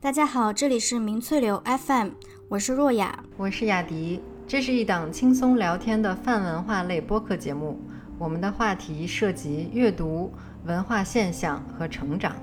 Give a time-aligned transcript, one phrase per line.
[0.00, 2.10] 大家好，这里是明翠流 FM，
[2.48, 4.20] 我是若雅，我是雅迪。
[4.46, 7.76] 这是一档轻松聊天的泛文化类播客节目，
[8.16, 10.32] 我们的话题涉及阅读、
[10.64, 12.36] 文化现象和成长，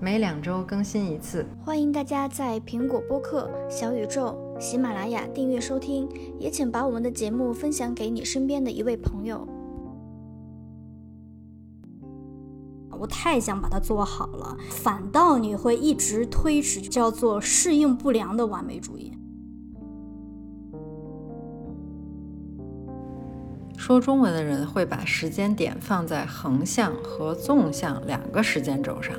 [0.00, 1.44] 每两周更新一次。
[1.62, 6.08] 欢迎大家在苹果播客、小宇宙、喜马拉雅订阅收听，
[6.40, 9.46] 也请把我们的节目分享给你身边的一位朋友。
[13.02, 19.12] 我太想把它做好了，反倒你会一直推迟，叫做适应不良的完美主义。
[23.76, 29.16] 说中文的人会把时间点放在横向和纵向两个时间轴上。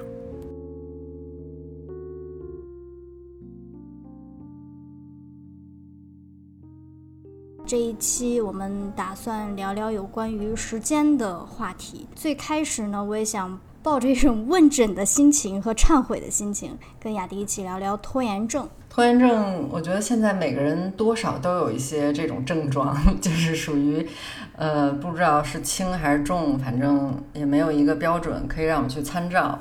[7.65, 12.07] 这一期我们打算聊聊有关于时间的话题。
[12.15, 18.65] 最开始呢，我也想抱着一种问诊的心情和忏悔的心情，跟雅迪一起聊聊拖延症。
[18.89, 24.07] 拖延症，我觉得现在每个人多少都有一些这种症状， 就是属于，
[24.55, 29.59] 呃，不知道是轻还是重，反正也没有一个标准可以让我们去参照。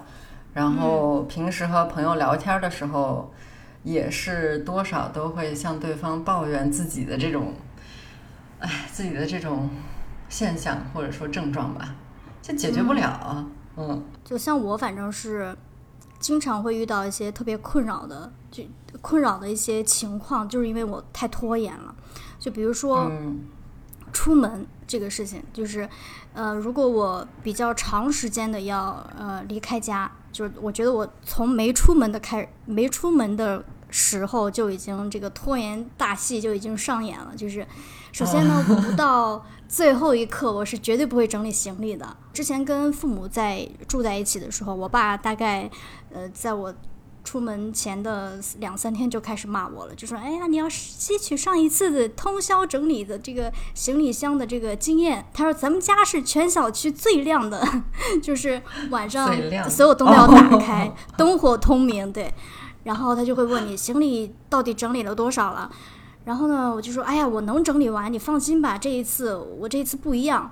[0.54, 3.32] 然后平时和朋友聊天的时候，
[3.82, 7.54] 也是多少都会向对方抱怨自己的这种。
[8.60, 9.68] 哎，自己的这种
[10.28, 11.96] 现象或者说症状吧，
[12.40, 13.44] 就解决不了啊。
[13.76, 15.56] 嗯，就像我，反正是
[16.18, 18.62] 经常会遇到一些特别困扰的，就
[19.00, 21.94] 困扰的一些情况，就是因为我太拖延了。
[22.38, 23.10] 就比如说
[24.12, 25.88] 出门这个事情，就是
[26.34, 37.66] 呃，如果我比较长时间的要呃离开家，就是我觉得我从没出门的开，没出门的时候就已经这个拖延大戏就已经上演了，就是。
[38.12, 42.14] 首先呢，不到最后一刻，我是绝对不会整理行李的。
[42.32, 45.70] 之前跟父母在住在一起的时候，我爸大概，
[46.12, 46.74] 呃，在我
[47.24, 57.66] 出门前的两三天就开始骂我了，就说：“哎呀，你要吸取上一次的通宵整理的这个行李箱的这个经验。”他说：“咱们家是全小区最亮的，
[58.22, 58.60] 就是
[58.90, 59.34] 晚上
[59.70, 62.30] 所有灯都要打开，灯火通明。”对，
[62.84, 65.70] 然后他就会问你行李到底整理了多少了。
[66.24, 68.78] 然后呢，我就说，哎呀，我能整理完，你放心吧。
[68.78, 70.50] 这一次，我这一次不一样，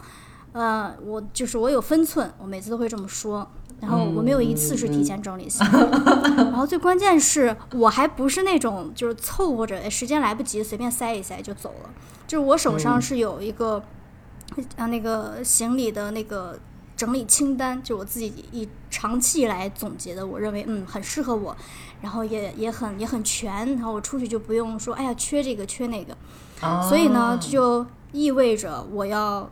[0.53, 3.49] 呃，我就是我有分寸，我每次都会这么说。
[3.81, 5.77] 然后我没有一次是提前整理行李。
[6.37, 11.91] 然后最关键是我还不是那种就是凑合着时间来不及随便塞一塞就走了，
[12.27, 13.83] 就是我手上是有一个
[14.77, 16.59] 啊那个行李的那个。
[16.97, 21.57] 整理清单，就我自己以长期以来总结的，我认为嗯很适合我，
[22.01, 26.17] 然后也也很也很全，然后我出去就不用说哎呀缺这个缺那个，
[26.89, 29.51] 所以呢就意味着我要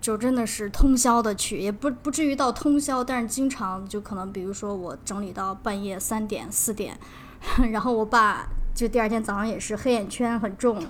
[0.00, 6.98] 就真的是通宵的去，也不不至于到通宵，但是经常就可能比如说我整理到半夜三点四点，
[7.72, 8.48] 然后我爸。
[8.76, 10.76] 就第二天早上也是黑眼圈很重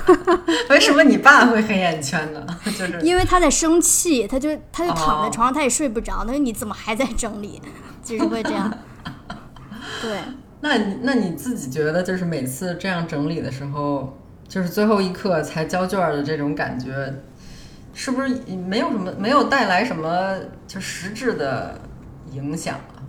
[0.70, 2.42] 为什么你爸会黑眼圈呢？
[2.64, 6.24] 就是因为他在生气，他就他就躺在床上，他也睡不着。
[6.24, 7.60] 他说你怎么还在整理？
[8.02, 8.72] 就是会这样。
[10.00, 10.20] 对。
[10.60, 14.16] 那那你自己觉得，就是每次这样整理的时候，
[14.46, 17.14] 就是最后一刻才交卷的这种感觉，
[17.94, 18.28] 是不是
[18.68, 21.80] 没有什么没有带来什么就实质的
[22.32, 23.00] 影响啊？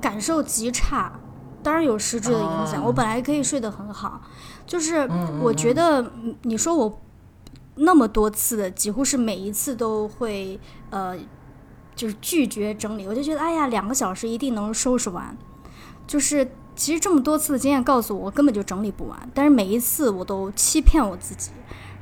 [0.00, 1.12] 感受极差。
[1.60, 2.82] 当然有实质的影响。
[2.84, 4.22] 我本来可以睡得很好，
[4.64, 5.06] 就是
[5.42, 6.12] 我觉得
[6.42, 7.00] 你说我
[7.74, 10.58] 那么多次的，几乎是每一次都会
[10.90, 11.18] 呃，
[11.96, 13.08] 就是拒绝整理。
[13.08, 15.36] 我就觉得哎呀，两个小时一定能收拾完。
[16.08, 19.30] 就是其实这么多次的经验告诉我，我根本就整理不完。
[19.32, 21.52] 但是每一次我都欺骗我自己。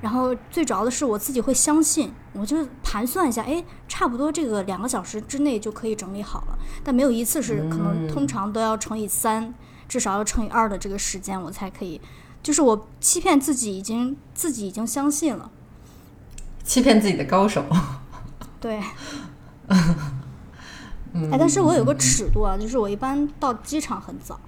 [0.03, 6.59] 然后最主要的是我自己会相信，我就盘算一下，哎，差不多这个两个小时之内就可以整理好了。
[6.84, 9.53] 但没有一次是可能，通常都要乘以三，
[9.89, 12.00] 至少要乘以二的这个时间，我才可以。
[12.43, 15.50] 就是我欺骗自己，已经自己已经相信了，
[16.62, 17.65] 欺骗自己的高手。
[18.61, 18.81] 对。
[21.31, 24.38] 哎，但是我有个尺度啊，就是我一般到机场很早，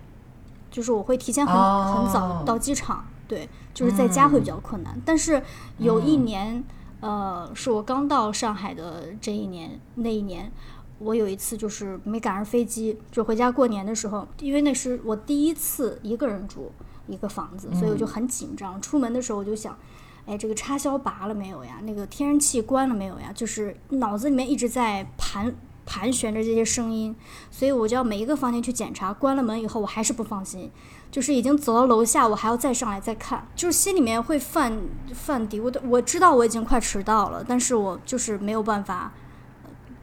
[0.70, 3.04] 就是我会提前很很早到机场。
[3.26, 4.98] 对，就是在家会比较困难。
[5.04, 5.42] 但是
[5.76, 6.64] 有一年，
[7.00, 10.50] 呃，是我刚到上海的这一年，那一年
[10.98, 16.72] 我有一次就是没赶上飞机，就回家过年的时候，因为那是我第一次一个人住
[17.06, 18.80] 一个房子，所以我就很紧张。
[18.80, 19.76] 出门的时候我就想，
[20.24, 21.80] 哎，这个插销拔了没有呀？
[21.82, 23.30] 那个天然气关了没有呀？
[23.34, 25.54] 就是脑子里面一直在盘
[25.88, 27.16] 盘旋着这些声音，
[27.50, 29.10] 所以我就要每一个房间去检查。
[29.10, 30.70] 关了门以后，我还是不放心。
[31.10, 34.78] 就是已经走到楼下，我还要再上来再看，就是心里面会犯
[35.14, 35.80] 犯嘀咕的。
[35.86, 39.10] 我知道我已经快迟到了，但是我就是没有办法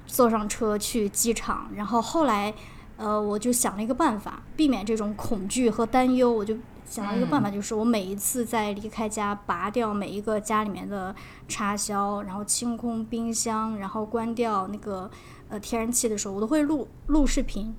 [0.07, 1.69] 坐上车去机场。
[1.75, 2.51] 然后后来
[2.97, 6.57] 呃，我就想了一个办法，避免这种恐惧和担忧，我就
[6.89, 11.13] 想到一个办法，就是我每一次在离开家，拔掉每一个家里面的
[11.47, 15.11] 插销，然后清空冰箱，然后关掉那个
[15.49, 17.73] 呃天然气的时候，我都会录录视频。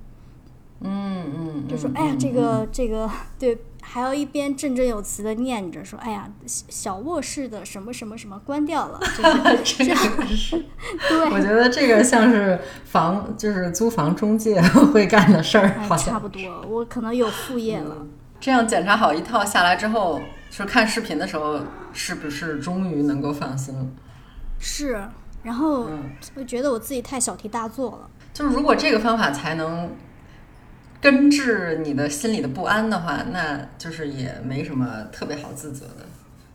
[0.79, 3.09] 嗯嗯，就说哎呀，这个这个
[3.39, 9.97] 对，还要一边振振有词的念着说，哎呀，小卧室的什么什么什么关掉了，就是这样。
[11.09, 16.61] 对，我觉得这个像是房，就是租房中介会干的事儿，好像差不多。
[16.69, 18.05] 我可能有副业了。
[18.39, 20.21] 这样检查好一套下来之后，
[20.51, 21.59] 就是看视频的时候，
[21.91, 23.87] 是不是终于能够放心了？
[24.59, 25.09] 是，
[25.47, 25.87] 然后
[26.35, 28.09] 我觉得我自己太小题大做了。
[28.33, 29.89] 就是如果这个方法才能。
[30.99, 36.07] 根治你的心里的不安的话，那就是也没什么特别好自责的，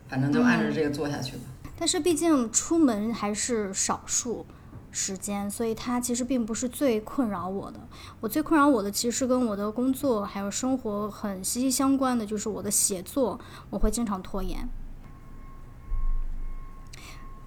[0.09, 1.43] 反正就按照这个做下去吧。
[1.77, 4.45] 但是毕竟出门还是少数
[4.91, 7.79] 时间，所以它其实并不是最困扰我的。
[8.19, 14.67] 我最困扰我的其实跟我的工作还有生活很息息相关的，就是我的写作，我会经常拖延。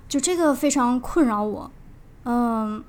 [0.08, 1.70] 就这个非常困扰我，
[2.24, 2.84] 嗯。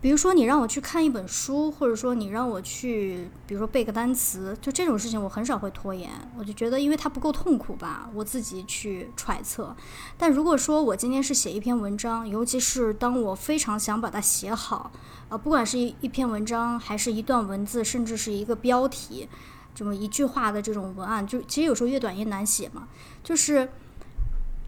[0.00, 6.10] 比如说，你让我去看一本书，或者说你让我去，比如说背个单词，就这种事情，我很少会拖延。
[6.36, 9.76] 我就觉得，因为它不够痛苦吧，我自己去揣测。
[10.18, 14.90] 但如果说我今天是写一篇文章，尤其是当我非常想把它写好，
[15.28, 19.28] 呃，不管是一篇文章，还是一段文字，甚至是一个标题，
[19.72, 22.88] 这么一句话的这种文案，就其实有时候越短越难写嘛。
[23.22, 23.70] 就是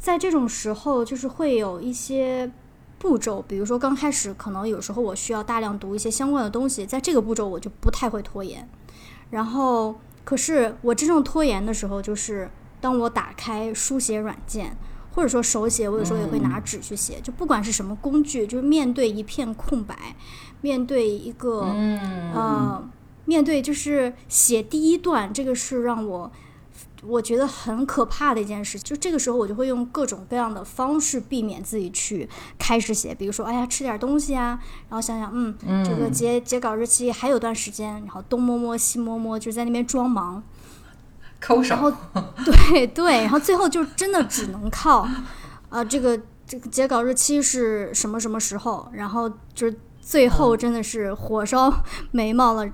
[0.05, 2.53] 在这种时候，就是会有一些。
[2.97, 8.67] 步骤，比如说刚开始可能有时候我需要大量读一些相关的东西，在这个步骤我就不太会拖延。
[9.29, 14.75] 然后，可是我真正拖延的时候，就是当我打开书写软件，
[15.15, 17.21] 或者说手写，我有时候也会拿纸去写。
[17.23, 20.17] 就不管是什么工具，就是面对一片空白，
[20.63, 21.67] 面对一个
[22.33, 22.83] 呃，
[23.27, 26.33] 面对就是写第一段，这个是让我。
[27.07, 32.29] 我觉得很可怕的一件事，就这个时候我就会用各种各样的方式避免自己去
[32.59, 34.59] 开始写，比如说，哎呀，吃点东西啊，
[34.89, 40.43] 然后想想，嗯，这个截截稿日期还有段时间，然后东摸摸西摸摸，就在那边装忙，
[41.41, 41.93] 抠手，然后
[42.45, 45.07] 对对，然后最后就真的只能靠，
[45.69, 51.73] 啊，这个这个截稿日期是什么什么时候，然后就是最后真的是火烧
[52.11, 52.67] 眉毛了。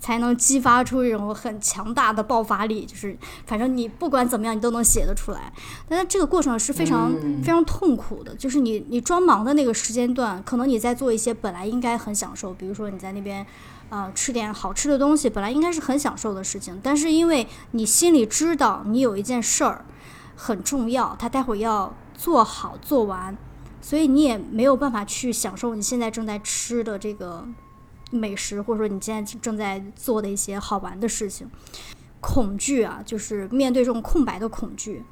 [0.00, 5.52] 才能激发出一种很强大的爆发力，就是反正你不管怎么样，你都能写得出来。
[5.88, 7.12] 但是这个过程是非常
[7.42, 13.46] 非常痛苦的，就是你你装忙的那个时间段，可能你在做一些本来应该很享受，比如说你在那边
[13.90, 19.84] 啊吃点好吃的东西，本来应该是很享受的事情，但是因为你心里知道你有一件事儿
[20.34, 23.36] 很重要，他待会儿要做好做完，
[23.82, 27.46] 所以你也没有办法去享受你现在正在吃的这个。
[28.10, 31.48] 美食，或者说你现在正在做的一些好玩的事情，
[32.20, 35.02] 恐惧啊，就是面对这种空白的恐惧。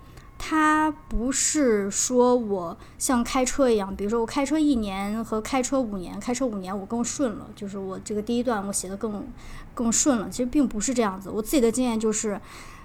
[0.40, 9.26] 它不是说我像开车一样，比如说我开车一年和开车五年，开车五年我更顺了，就是我这个第一段我写的更
[9.74, 10.30] 更顺了。
[10.30, 11.28] 其实并不是这样子。
[11.28, 12.40] 我自己的经验就是，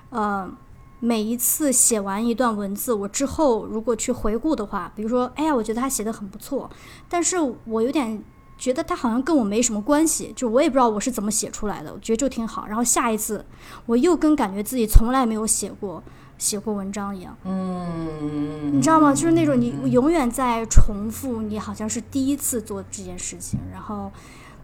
[0.10, 0.52] 呃，
[1.00, 6.68] 每一次写完一段文字，我之后如果去回顾的话，比如说，哎呀，我觉得他写的很不错，
[7.08, 8.24] 但是我有点。
[8.64, 12.66] 觉得他好像跟我没什么关系，就我也不知道我是怎么写出来的，我觉得就挺好。
[12.66, 13.46] 然后下一次
[13.86, 16.02] 我又跟感觉自己从来没有写过
[16.38, 19.14] 写过文章一样，嗯，你知道吗？
[19.14, 24.10] 就是那种你永远在重复，你好像是第一次做这件事情，然后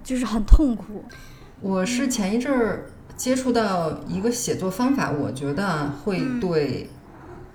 [0.01, 1.03] 就是很痛苦。
[1.59, 6.89] 我是前一阵儿接触到一个写作方法，我觉得会对。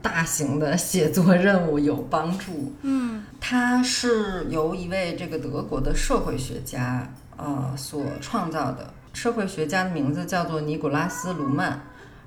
[0.04, 2.74] 大型的写作任务有帮助。
[2.82, 8.92] 嗯，它是由一位这个德国的社会学家呃所创造的。
[9.14, 11.80] 社会学家的名字叫做尼古拉斯·卢曼。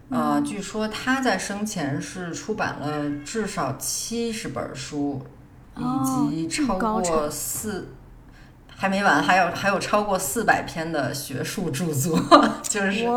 [0.10, 5.22] 呃，据说他在生前是出版了至少七十本书，
[5.78, 7.90] 以及超过四
[8.76, 12.20] 还没完，还有还有超过四百篇的学术著作。
[12.64, 13.08] 就是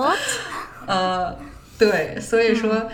[0.87, 1.35] 呃，
[1.79, 2.87] 对，所以说。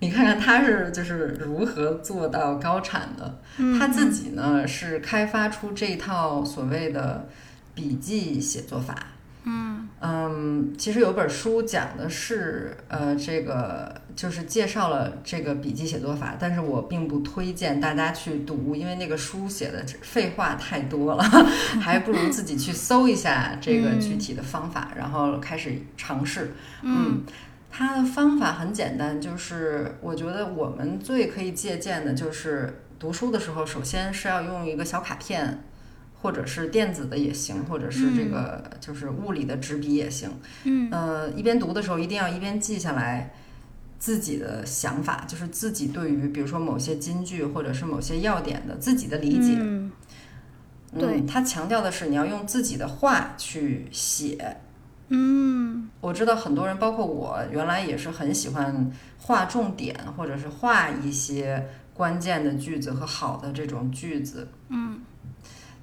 [0.00, 3.38] 你看看他是就是如何做到高产的？
[3.78, 7.28] 他自己呢是开发出这套所谓的
[7.74, 8.94] 笔记写作法。
[9.44, 21.22] 嗯嗯，其实有本书讲的是呃这个就是介绍了这个笔记写作法，但是我并不推荐大家去读，因为那个书写的废话太多了，
[21.80, 26.54] 还不如自己去搜一下这个具体的方法，然后开始尝试。
[26.82, 27.22] 嗯。
[27.72, 35.62] 它的方法很简单，就是我觉得我们最可以借鉴的，就是读书的时候，首先是要用一个小卡片，
[36.20, 40.28] 或者是电子的也行，或者是这个就是物理的纸笔也行。
[40.64, 43.32] 嗯，呃，一边读的时候一定要一边记下来
[43.98, 49.56] 自己的想法，就是自己对于比如说某些金句或者是某些要点的自己的理解。
[49.56, 49.92] 嗯，
[50.98, 54.56] 对，他强调的是你要用自己的话去写。
[55.12, 64.48] 嗯，我知道很多人，包括我，原来也是很喜欢画重点，或者是画一些关键的句子和好的这种句子。
[64.68, 65.00] 嗯，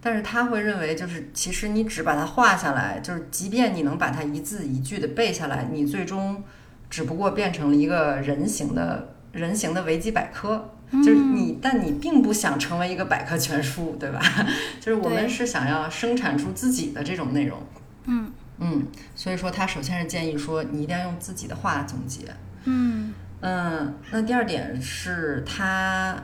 [0.01, 6.43] 但是他会认为，就是其实你只把它画下来，就是即便你能把它一字一句的背下来，你最终
[6.89, 10.73] 只不过变成了一个人形的人形的维基百科。
[10.89, 14.21] 就是你，但你并不想成为一个百科全书，对吧？
[14.79, 17.59] 就是我们是想要生产出自己的这种内容。
[18.05, 18.31] 嗯。
[18.59, 22.25] 嗯，所以说他首先是建议说，你一定要用自己的话总结。
[22.63, 26.17] 嗯嗯，那第二点是他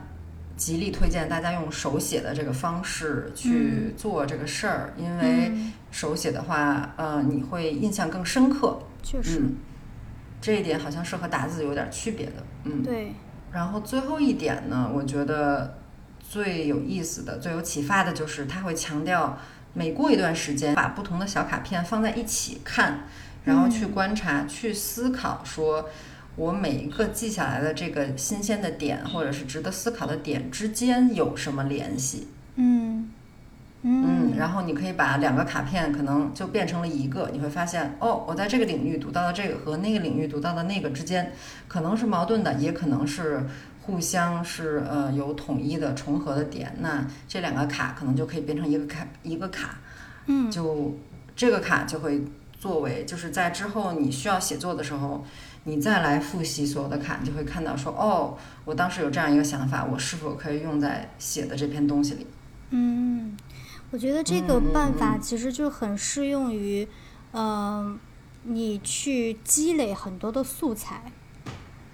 [0.58, 5.52] 极力推荐大家用手写的这个方式去做这个事儿，因为
[5.92, 8.80] 手写的话，呃，你会印象更深刻。
[9.04, 9.44] 确实，
[10.42, 12.44] 这一点好像是和打字有点区别的。
[12.64, 13.14] 嗯，对。
[13.52, 15.78] 然后最后一点呢，我觉得
[16.20, 19.38] 最有意思的、最有启发的就是他会强调。
[19.74, 23.08] 每过一段时间，把不同的小卡片放在一起看，
[23.44, 25.90] 然后去观察、去思考，说
[26.36, 32.28] 我每一个记下来的这个新鲜的点，或者是值得思考的点之间有什么联系？
[32.56, 33.10] 嗯
[33.82, 41.34] 嗯，然后你可以把两个卡片可能就变成了一个，你会发现，哦，我在这个领域读到的这个和那个领域读到的那个之间，
[41.68, 43.44] 可能是矛盾的，也可能是。
[43.86, 49.78] 互相是呃有统一的重合的点，那这两个卡可能就可以变成一个卡一个卡，
[50.28, 50.98] 嗯，就
[51.36, 52.24] 这个卡就会
[52.58, 55.26] 作为就是在之后你需要写作的时候，
[55.66, 62.26] 你再来复习所有的卡，你就会看到说哦，我当时有这样一个想法，我是否可以用在写的这篇东西里？
[62.70, 63.36] 嗯，
[63.92, 66.88] 我觉得这个办法其实就很适用于，
[67.34, 68.00] 嗯，
[68.44, 71.12] 你去积累很多的素材。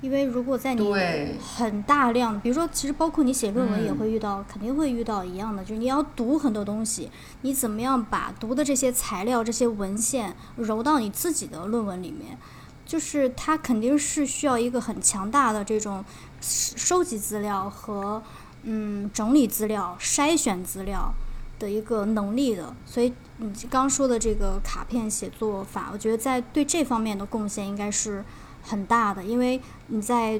[0.02, 0.94] 因为如果在你
[1.40, 12.38] 很大量，比如说，其实包括你写论文也会遇到，肯定会遇到一样的，就是你要读很多东西，你怎么样把读的这些材料、这些文献揉到你自己的论文里面？
[12.86, 16.04] 就是它肯定是需要一个很强大的这种
[16.40, 18.24] 收集资料和
[18.64, 21.14] 嗯整理资料、筛选资料
[21.60, 22.74] 的一个能力的。
[22.86, 28.24] 所以你刚说的这个卡片写作法，我觉得在对这方面的贡献应该是。
[28.62, 30.40] 很大的，因为你在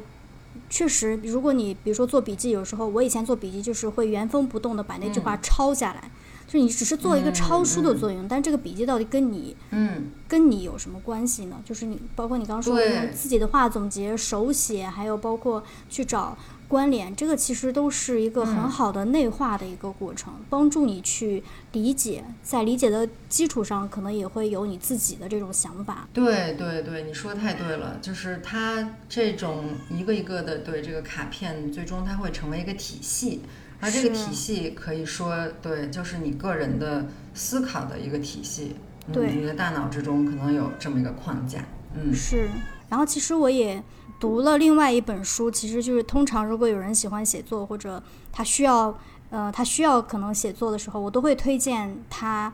[0.70, 6.12] 确实，如果你比如说做笔记，有时候我以前做笔记就是会原封不动的把那句话抄下来，
[6.46, 11.62] 就是你只是做一个抄书的作用，但这个笔记到底跟你，嗯，跟你有什么关系呢？
[11.66, 16.38] 就是你包括你刚刚说的用自己的话总结、手写，还有包括去找。
[16.70, 26.08] 关联，这个其实都是一个很好的内化的一个过程，帮助你去理解，在理解的基础上，可能也会有你自己的这种想法。
[26.14, 33.42] 对对对，你说的太对了，就是它这种一个一个的对这个卡片，最终它会成为一个体系，
[33.80, 38.76] 而这个体系可以说对，就是你个人的思考的一个体系。
[39.12, 41.66] 对，你的大脑之中可能有这么一个框架。
[41.96, 42.48] 嗯，是。
[42.90, 43.84] 然后其实我也。
[44.20, 48.94] 读了另外一本书，其实就是通常如果有人喜欢写作，或者他需要，
[49.30, 52.54] 呃，他需要可能写作的时候，我都会推荐他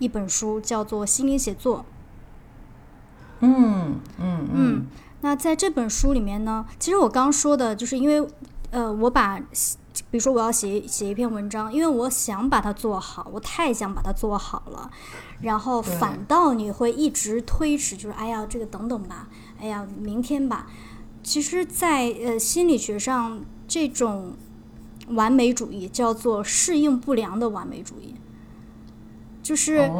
[0.00, 1.78] 一本书，叫做《心灵写作》。
[3.40, 4.86] 嗯嗯嗯。
[5.20, 8.28] 那在这本书里面呢，其实我刚说的就是因为，
[8.70, 14.90] 呃，我把，比如说我要写写一篇文章，因为我想把它做好，我太想把它做好了，
[15.42, 19.28] 然后反倒你会一直推迟，就是哎呀，这个等等吧。
[19.60, 20.66] 哎呀，明天吧。
[21.22, 24.32] 其实，在呃心理学上，这种
[25.08, 28.14] 完美主义叫做适应不良的完美主义，
[29.42, 29.92] 就是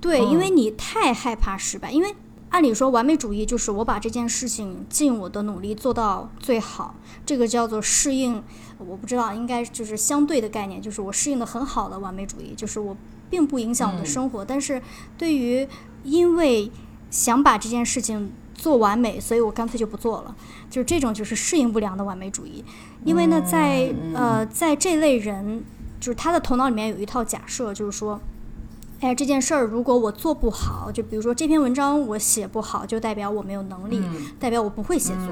[0.00, 1.90] 对，因为你太害怕失败。
[1.90, 2.14] 因为
[2.50, 6.94] 按理说，完美主义就是我把这件事情尽我的努力做到最好，
[7.26, 8.40] 这个叫做适应。
[8.78, 12.96] 我不知道，应该就是相对的概念，就是我适应的很好的完美主义，就是我
[13.28, 14.44] 并不影响我的生活。
[14.44, 14.80] 但是
[15.18, 15.66] 对于
[16.04, 16.70] 因为
[17.10, 18.30] 想把这件事情。
[18.54, 20.34] 做完美，所以我干脆就不做了。
[20.70, 22.64] 就是这种，就是适应不良的完美主义。
[23.04, 25.62] 因为呢，在呃，在这类人，
[26.00, 28.18] 就是他的头脑里面有一套假设，就是说，
[29.00, 34.00] 哎，这件事儿如果我做不好，就比如说这篇文章我写不好，就代表我没有能力，
[34.40, 35.28] 代表我不会写作。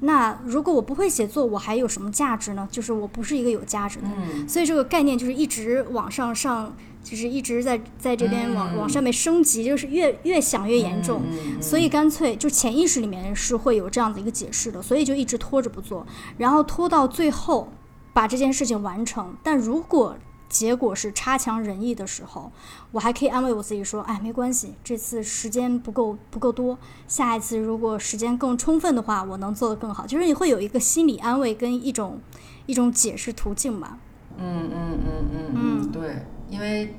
[0.00, 2.68] 那如果我不会写作，我还有什么价值呢？
[2.70, 4.06] 就是我不是一个有价值的。
[4.46, 6.74] 所以这个概念就是一直往上上。
[7.08, 11.22] 就是一直在在这边往往上面升级，就是越越想越严重，
[11.60, 17.72] 所以干脆就潜意识里面是会有这样的一个解释的，所以就一直拖着不做，然后拖到最后
[18.12, 19.34] 把这件事情完成。
[19.42, 20.16] 但如果
[20.48, 22.50] 结果是差强人意的时候，
[22.90, 30.06] 我还可以安慰我自己说，哎，没关系，这次时间不够不够多，下一次如果时间更充分的话，我能做得更好。
[30.06, 32.20] 就是你会有一个心理安慰跟一种
[32.64, 33.98] 一种解释途径吧。
[34.38, 36.94] 嗯嗯嗯嗯嗯，对，因为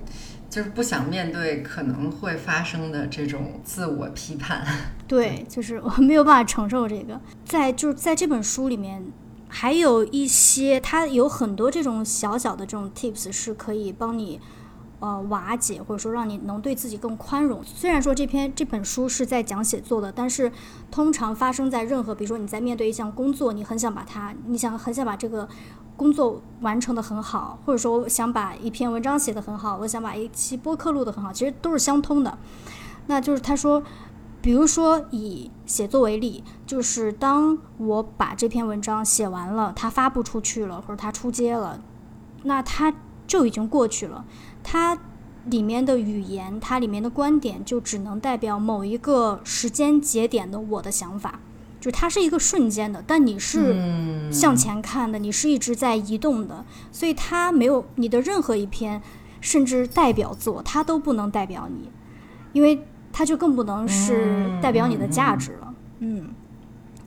[0.49, 4.65] 就是不想面对可能会发生的这种自我批判。
[5.07, 7.19] 对，就是我没有办法承受这个。
[7.45, 9.03] 在就是在这本书里面。
[9.51, 14.39] 还有一些，它有很多这种小小的这种 tips 是可以帮你，
[14.99, 17.63] 呃，瓦解或者说让你能对自己更宽容。
[17.63, 20.51] 虽然说这篇这本书是在讲写作的，但是
[20.91, 25.47] 通常发生在任何，比如说你在面对一项工作，你很想把它，你想很想把这个
[25.95, 32.37] 工作完成的很好，或者说想把一篇文章写得很好，我想把一期播客录得很好，其实都是相通的。
[33.07, 33.83] 那就是他说。
[34.41, 41.81] 比如说以写作为例，就是当我把这篇文章写完了，它发布出去了，或者它出街了，
[42.43, 42.93] 那它
[43.27, 44.23] 就已经过去了。
[44.63, 44.97] 它
[45.45, 51.39] 里面的语言，它里面的观点，就只能代表某一个时间节点的我的想法，
[51.79, 59.01] 就它是一个瞬间的，但你是向前看的，你是一直在移动的，所以它没有你的任何一篇，
[59.41, 61.89] 甚至代表作，它都不能代表你，
[62.53, 62.85] 因为。
[63.11, 66.29] 它就更不能是代表你的价值了，嗯，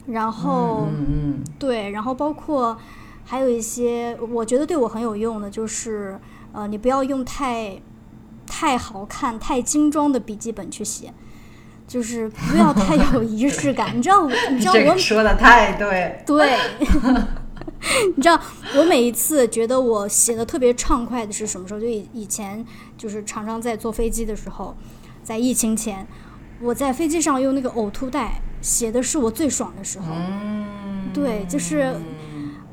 [0.04, 1.44] 然后，嗯。
[1.61, 2.76] 对，然后包括
[3.25, 6.21] 还有一些我觉得对我很有用的，就是
[6.52, 7.80] 呃，你不要用太
[8.47, 11.12] 太好看、太精装的笔记本去写，
[11.87, 13.97] 就是不要太有仪式感。
[13.97, 16.59] 你知道，你知道我说的太对，对，
[18.16, 18.40] 你知道
[18.76, 21.80] 我每一次觉得我写的特别畅快的是什么时候？
[21.80, 22.64] 就以以前
[22.97, 24.76] 就是常常在坐飞机的时候。
[25.25, 26.04] 在疫情前，
[26.61, 30.06] 我在飞机上用那个呕吐袋写的是我最爽的时候。
[30.11, 31.94] 嗯，对，就是，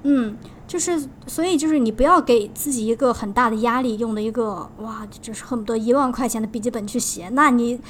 [0.01, 0.35] 嗯，
[0.69, 7.27] 就是，所以就是你不要给自己一个很大的压力，用的一个哇，就是恨不得一万块钱的笔记本去写。
[7.29, 7.75] 那你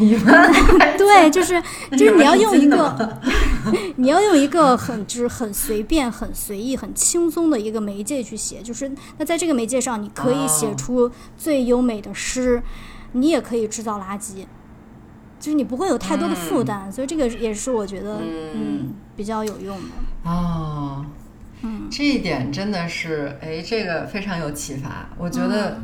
[0.98, 3.20] 对，就是就是你要用一个，
[3.98, 8.62] 你要用一个很就是很随便、很随意、很轻松的一个媒介去写。
[8.62, 12.64] 就是那在这个媒介上，你可以写出最优美的诗。
[13.12, 14.46] 你也可以制造垃圾，
[15.40, 18.20] 就是你不会有太多的负担，所以这个也是我觉得
[18.54, 21.04] 嗯比较有用的哦。
[21.62, 25.10] 嗯，这一点真的是哎，这个非常有启发。
[25.18, 25.80] 我觉得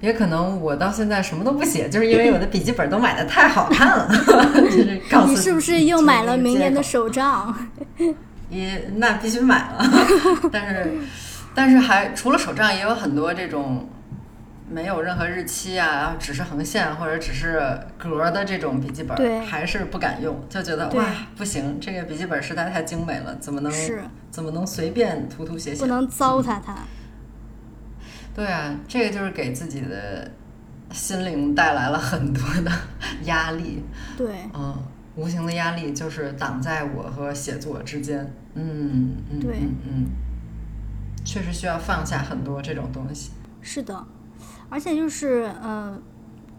[0.00, 4.08] 也可能我到现在什么都不写，就是因为我的笔记本都买的太好看了。
[4.64, 7.54] 就是告诉你是不是又买了明年的手账？
[8.50, 9.84] 也那必须买了，
[10.50, 10.92] 但是
[11.54, 13.88] 但是还除了手账，也有很多这种。
[14.70, 17.60] 没有任何日期啊，只是横线或者只是
[17.96, 23.72] 格的这种笔记本，还是不敢用，就觉得哇，不行，这个笔记本实在太精美了，怎么能
[24.30, 25.80] 怎么能随便涂涂写写？
[25.80, 26.76] 不能糟蹋它。
[28.34, 30.30] 对啊，这个就是给自己的
[30.92, 32.70] 心灵带来了很多的
[33.24, 33.82] 压力。
[34.16, 34.76] 对，嗯，
[35.16, 38.32] 无形的压力就是挡在我和写作之间。
[38.54, 40.06] 嗯嗯，对，嗯，
[41.24, 43.32] 确实需要放下很多这种东西。
[43.60, 44.06] 是的。
[44.68, 46.02] 而且就是，嗯，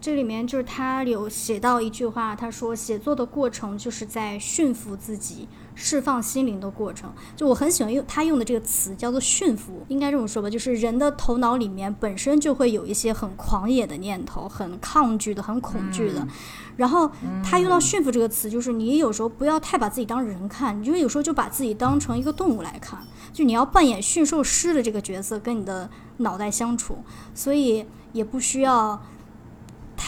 [0.01, 7.11] 这里面就是他有写到一句话，他说写作的过程就是在驯服自己、释放心灵的过程。
[7.35, 16.25] 就我很喜欢用他用的这个词，叫做驯服，应该这么说吧，就是人的头脑里面本身就会有一些很狂野的念头、很抗拒的、很恐惧的。
[16.77, 17.11] 然后
[17.43, 22.97] 他用到驯服这个词，就是你有时候不要太把自己当人看，因为有时候就把自己当成一个动物来看，
[23.33, 26.99] 就你要扮演驯兽师的这个角色，跟你的脑袋相处，
[27.35, 27.85] 所以。
[28.11, 28.99] 也不需要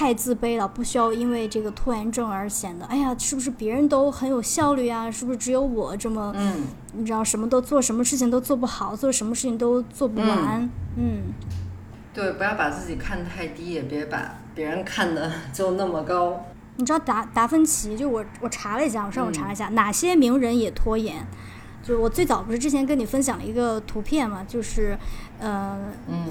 [0.01, 5.11] 太自卑了，不需要因为这个拖延症而显得，哎呀，是不是别人都很有效率啊？
[5.11, 11.21] 是不是只有我这么，嗯，你知道什么都做什么事情都做不好，做什么事情都做不完，嗯，
[12.15, 16.47] 对，不要把自己看太低，也别把别人看的 就那么高。
[16.77, 21.23] 你知道达达芬奇，就我我查了一下，我上网查了一下，哪些名人也拖延。
[21.83, 24.97] 就是我最早不是之前跟你分享了一个图片嘛，就是，
[25.39, 25.77] 呃，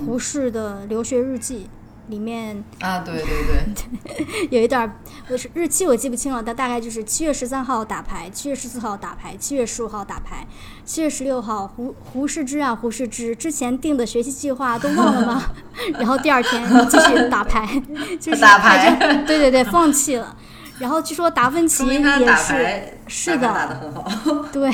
[0.04, 1.68] 胡适的留学日记
[2.10, 10.46] 里面啊，对对对， 有一段我是日期我记不清了，但大概就是七月十三号打牌，七月十四号打牌，七月十五号打牌，
[10.84, 15.42] 七月十六号胡胡适之啊胡适之之前定的学习计划都忘了吗？
[15.98, 17.80] 然后第二天继续打牌，
[18.20, 18.96] 就 是打牌，
[19.26, 20.36] 对对对，放弃了。
[20.78, 24.02] 然后据说达芬奇也是是的，打得很好。
[24.50, 24.72] 对，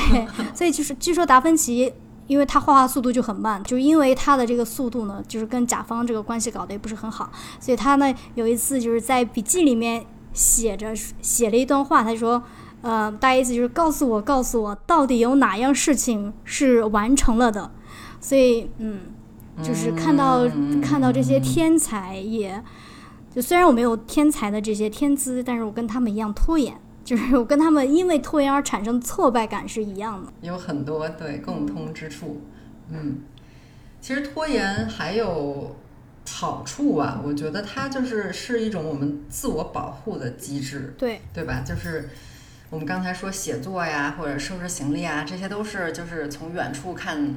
[0.55, 1.92] 所以就是据说达芬奇，
[2.27, 12.43] 因为他画画速度就很慢，就因为他的这个速度呢，就是跟甲方这个关系搞得也不是很好，所以他呢有一次就是在笔记里面写着写了一段话，他说，
[12.83, 17.71] 呃，大意思就是告诉我，告诉我到底有哪样事情是完成了的，
[18.21, 19.01] 所以嗯，
[19.62, 20.47] 就是看到
[20.83, 22.62] 看到这些天才，也
[23.35, 30.33] 就虽然我没有天才的这些天资，但是我跟他们一样拖延，就是我跟他们因为拖延而产生挫败感是一样的。
[30.40, 32.42] 有很多对共通之处，
[32.90, 33.21] 嗯，
[34.01, 35.77] 其实拖延还有
[36.29, 41.62] 好处啊，我觉得它就是是一种我们自我保护的机制，对对吧？
[41.64, 42.11] 就是
[42.71, 47.37] 我们刚才说写作呀，或者收拾行李啊，这些都是就是从远处看。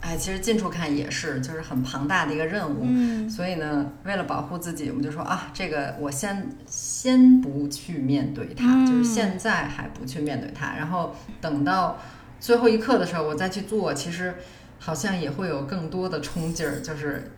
[0.00, 2.80] 哎，其实近处看也是，就是很庞大的一个任务。
[2.82, 11.98] 嗯，所以呢，为了保护自己，我们就说啊，这个我先先不去面对它，就是现在还不去面对它，然后等到
[12.40, 14.34] 最后一刻的时候，我再去做，其实
[14.78, 17.30] 好像也会有更多的冲劲儿，就是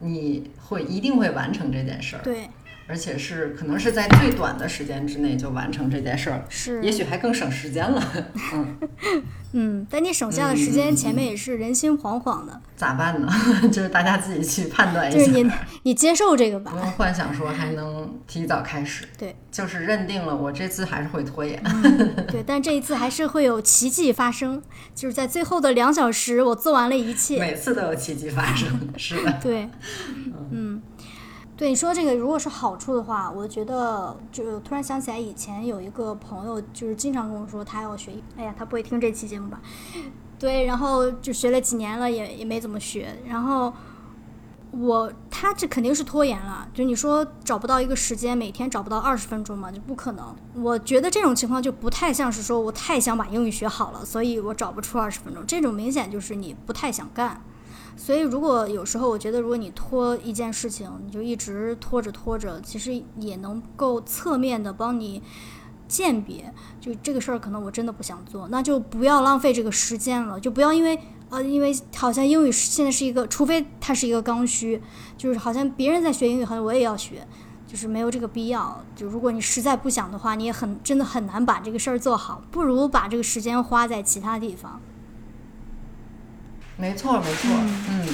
[0.00, 2.22] 你会一定会完成这件事儿。
[2.22, 2.48] 对。
[2.88, 8.02] 而且是可能是在最短的时间之内就完成这件事儿，是，也许还更省时间了。
[8.54, 8.76] 嗯
[9.52, 12.60] 嗯，但你省下的时间，前面也是人心惶惶的。
[12.76, 13.28] 咋办呢？
[13.72, 15.18] 就是大家自己去判断一下。
[15.18, 15.50] 就是你，
[15.84, 16.70] 你接受这个吧。
[16.70, 19.06] 不用幻想说还能提早开始。
[19.16, 21.62] 对，就是认定了我这次还是会拖延。
[22.28, 24.62] 对，但这一次还是会有奇迹发生，
[24.94, 27.38] 就是在最后的两小时，我做完了一切。
[27.40, 29.38] 每次都有奇迹发生，是的。
[29.42, 29.68] 对，
[30.26, 30.37] 嗯。
[31.58, 38.12] 对你说这个，如果是好处的话，我觉得就突然想起来，以前有一个朋友，就是经常跟我说他要学。
[38.36, 39.60] 哎呀，他不会听这期节目吧？
[40.38, 43.08] 对，然后就学了几年了，也也没怎么学。
[43.26, 43.72] 然后
[44.70, 46.68] 我他这肯定是拖延了。
[46.72, 50.36] 就你说找不到一个时间，每天找不到二十分钟嘛，就不可能。
[50.54, 55.44] 我觉得这种情况就不太像是说我太想把英语学好了，所以我找不出二十分钟。
[55.44, 57.42] 这种明显就是你不太想干。
[58.00, 65.20] 所以，如果有时候我觉得，如果你拖一件事情，你就一直拖着拖着，其实也能够侧面的帮你
[65.88, 70.96] 鉴别，就这个事儿可能我真的不想做，那就不要浪费这个时间了，就不要因为
[71.28, 74.80] 呃，因为好像英语现在是一个，除非它是一个刚需，
[75.16, 77.26] 就是好像别人在学英语，好像我也要学，
[77.66, 78.82] 就是没有这个必要。
[78.94, 84.80] 就如果你实在不想的话，你也很真的很难把这个事儿做好，不如把这个时间花在其他地方。
[86.80, 87.50] 没错，没错，
[87.90, 88.06] 嗯，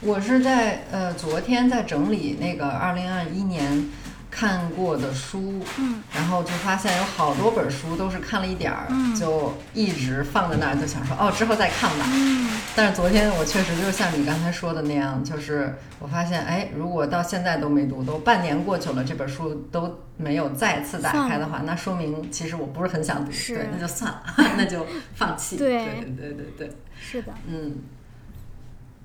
[0.00, 3.90] 我是在呃昨天在整理那个二零二一年
[4.34, 24.22] 看过的书，嗯，然后就发现有好多本书都是看了一点儿，就一直放在那儿，就想说哦之后再看吧，嗯，但是昨天我确实就像你刚才说的那样，就是我发现哎，如果到现在都没读，都半年过去了，这本书都没有再次打开的话，那说明其实我不是很想读，对，那就算了，
[24.56, 26.76] 那就放弃，对对对对对。
[27.00, 27.76] 是的，嗯，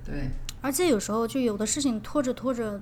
[0.06, 0.30] 对，
[0.62, 2.80] 而且有时候就有的事情拖着拖着，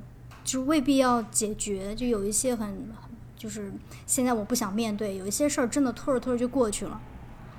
[0.48, 2.88] 就未必要解决，就有一些很，
[3.36, 3.70] 就是
[4.06, 7.02] 现在我不想面对，有一些事儿真的拖着拖着就过去了，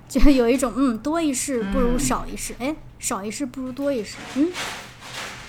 [0.09, 4.51] 就有一种嗯，多一事不如少一事，哎，少一事不如多一事，嗯，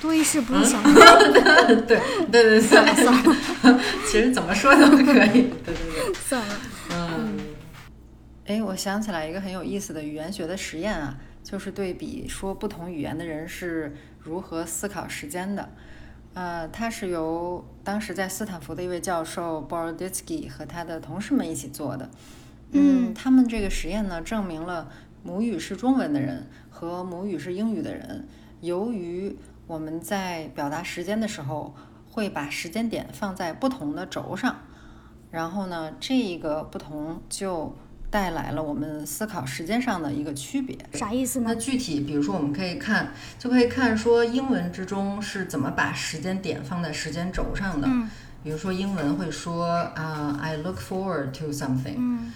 [0.01, 0.99] 多一事不如少一事，
[1.87, 6.55] 对对对，算了算了， 其实怎么说都可以，对对对， 算了，
[6.91, 7.39] 嗯，
[8.47, 11.17] 哎，我想起来一个很有意思的语言学的实验啊。
[11.41, 15.67] 就是对比说不同语言的人是如何思考时间的，
[16.39, 22.09] 呃，它是由当时在斯坦福的一位教授 Boroditsky 和他的同事们一起做的。
[22.71, 24.89] 嗯，他们这个实验呢，证明了
[25.21, 28.25] 母语是中文的人和母语是英语的人，
[28.61, 31.75] 由于我们在表达时间的时候
[32.09, 34.61] 会把时间点放在不同的轴上，
[35.31, 37.75] 然后呢，这一个不同就。
[38.11, 41.49] 带来了我们思考时间上的一个区别，啥意思呢？
[41.49, 47.87] 那具体，比如说，我们可以看，就可以看说英文之中是怎么把时间点放在时间轴上的。
[47.87, 48.09] 嗯，
[48.43, 52.33] 比如说英文会说啊，I look forward to something，嗯，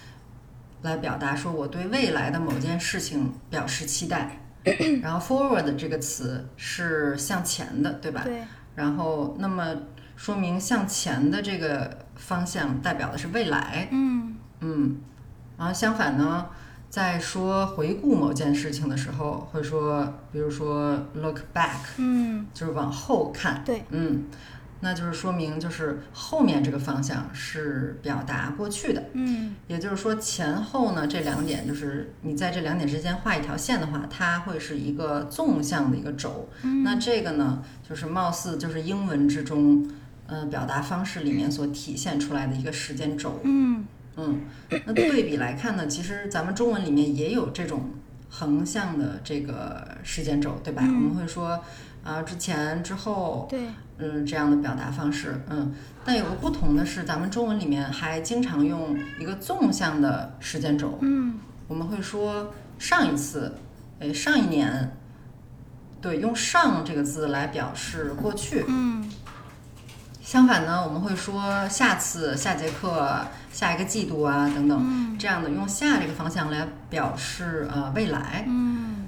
[0.83, 4.39] 来表达说我对未来的某件事情表示期待。
[5.01, 8.21] 然后 forward 这个词是向前的，对吧？
[8.23, 8.43] 对。
[8.75, 9.75] 然后，那么
[10.15, 13.88] 说明向前的这个方向代表的是未来。
[13.91, 14.97] 嗯嗯。
[15.57, 16.47] 然后相反呢，
[16.89, 24.25] 在说回顾某件事情的时候，会说，比如说 look back，嗯，就是往后看，对，嗯，
[24.81, 36.49] 那就是说明就是后面这个方向是表达过去的，嗯，也就是说前后呢这两点，就是你在这两点之间画一条线的话，它会是一个纵向的一个轴，
[36.83, 39.89] 那这个呢，就是貌似就是英文之中，
[40.27, 43.85] 呃，表达方式里面所体现出来的一个时间轴，嗯。
[44.15, 44.41] 嗯，
[44.86, 47.89] 那对比来看呢，其实咱们中文里面也有这种
[48.30, 50.84] 横向的这个时间轴，对吧？
[50.84, 51.60] 我们会说
[52.04, 53.60] 啊，之前、之后，对，
[53.97, 55.73] 嗯，这样的表达方式，嗯。
[56.06, 61.36] 但有个不同的是，咱们中文里面还经常用一个纵向的时间轴，嗯，
[61.67, 63.56] 我们会说上一次，
[63.99, 64.91] 哎，上一年，
[66.02, 68.65] 对，用上这个字来表示过去。
[68.67, 69.10] 嗯。
[70.23, 78.45] 相反呢，我们会说下次、下节课、下一个季度啊等等，这样的用下这个方向来表示呃未来。
[78.47, 79.05] 嗯。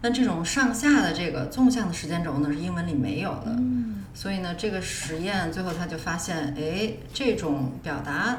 [0.00, 3.46] 那这种上下的这个纵向的时间轴呢，是英文里没有的。
[3.58, 4.04] 嗯。
[4.14, 8.36] 所以呢，这个实验最后他就发现，哎，这种表达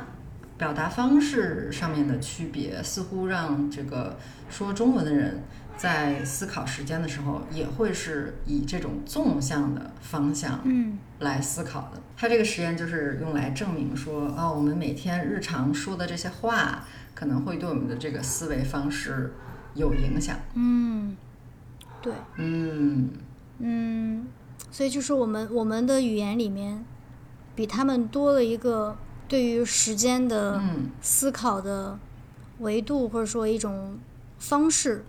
[0.58, 4.18] 表达方式上面的区别，似乎让这个
[4.50, 5.44] 说中文的人。
[5.78, 12.02] 在思考时间的时候，也会是以这种纵向的方向，嗯，来思考的。
[12.18, 19.34] 他这个实验就是用来证明说，哦，我们每天日常说的这些话，可能会对我们的这个思维方式
[19.74, 20.38] 有影响。
[20.54, 21.16] 嗯，
[22.02, 23.10] 对，嗯
[23.60, 24.28] 嗯，
[24.72, 26.86] 所以就是我们我们的语言里面，
[27.54, 30.62] 比他们多了一个对于时间的
[31.02, 32.00] 思考的
[32.60, 34.00] 维度，或者说一种
[34.40, 35.04] 方式。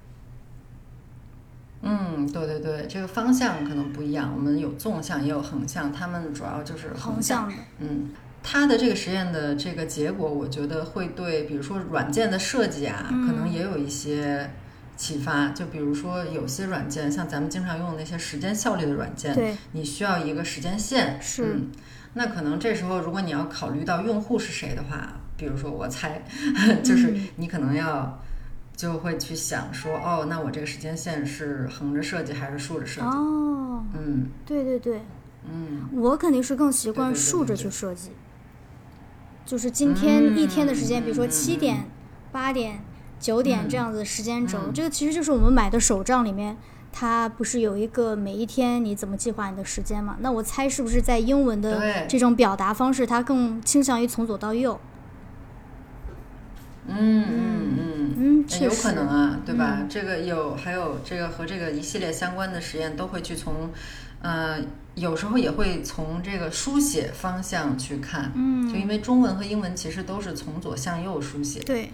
[1.83, 4.33] 嗯，对对对，这个方向可能不一样。
[4.35, 7.55] 我们有纵向，也有横向，他们主要就是横向的。
[7.79, 8.11] 嗯，
[8.43, 14.51] 他的这个实验的这个结果，我觉得会对，比如说软件的设计啊，可能也有一些
[14.97, 15.51] 启发。
[15.51, 21.21] 就比如说有些软件，像咱们经常用的那些时间效率的软件，对，你需要一个时间线。
[21.21, 21.61] 是。
[22.15, 26.23] 那可能这时候，如果你要考虑到用户是谁的话，比如说我猜，
[26.83, 28.21] 就是你可能要。
[28.77, 33.07] 就会去想说，哦，那我这个时间线是横着设计还是竖着设计？
[33.07, 35.01] 哦，嗯，对对对，
[35.51, 38.11] 嗯，我肯定是更习惯竖着去设计。
[39.47, 41.89] 就是今天一天的时间，比如说七点、
[42.31, 42.81] 八点、
[43.19, 46.57] 九点这样子的时间轴，这个其实就是我们买的手账里面，
[46.93, 50.17] 它不是有一个每一天你怎么计划你的时间嘛？
[50.21, 54.79] 那我猜是不是在英文的这种表达方式，它更倾向于从左到右？
[56.89, 58.06] 嗯嗯嗯嗯，
[58.61, 59.87] 有可能啊，对吧？
[59.89, 63.71] 这个有还有这个和这个一系列相关的实验都会去从，
[64.21, 64.59] 呃，
[64.95, 71.91] 有时候也会从这个书写方向去看，嗯，就因为中文和英文其实都是从左向右书写，对，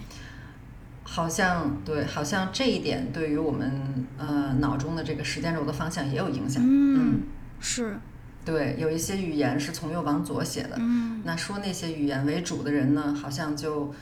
[1.02, 7.22] 好像对，好像这一点对于我们呃脑中的这个时间轴的方向也有影响，嗯，
[7.60, 7.98] 是，
[8.44, 13.94] 对，有一些语言是从右往左写的，嗯，那说那些语言为主的人呢，好像就。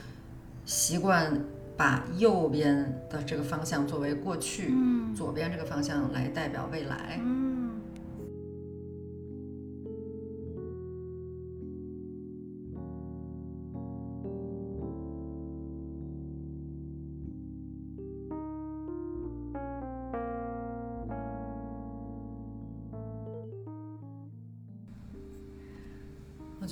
[0.63, 1.35] 习惯
[1.81, 4.71] 把右边的这个方向作为过去，
[5.15, 7.19] 左边这个方向来代表未来。
[7.19, 7.50] 嗯，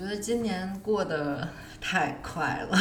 [0.10, 1.48] 得今年过得。
[1.82, 2.78] 太快了，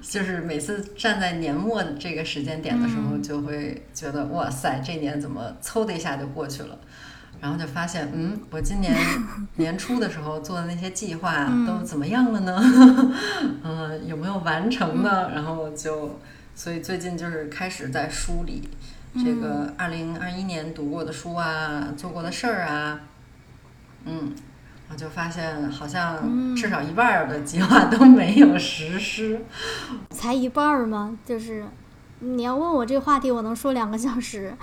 [0.00, 6.78] 就是每次站在年末这个时间点的时候，就会觉得哇塞，这年怎么嗖的一下就过去了，
[7.40, 8.96] 然后就发现，嗯，我今年
[9.56, 12.62] 年初的时候做的那些计划都怎么样了呢？
[13.64, 15.32] 嗯，有没有完成呢？
[15.34, 16.20] 然后就，
[16.54, 18.70] 所以最近就是开始在梳理
[19.16, 23.00] 这个二零二一年读过的书啊，做过的事儿啊，
[24.04, 24.32] 嗯。
[24.92, 29.42] 我就发现，好像至少一半的计划都没有实施。
[30.12, 31.16] 才一半吗？
[31.24, 31.64] 就是
[32.20, 34.54] 你要问我这个话题，我能说两个小时，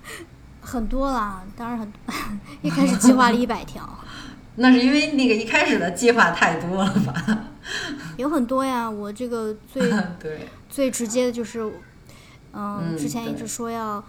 [0.60, 1.42] 很多了。
[1.56, 1.90] 当然很，
[2.60, 3.88] 一开始计划了一百条。
[4.56, 7.44] 那是因为那个一开始的计划太多了吧？
[8.18, 9.90] 有很多呀，我这个最
[10.20, 11.72] 对最直接的就是，
[12.52, 14.04] 嗯，之前一直说要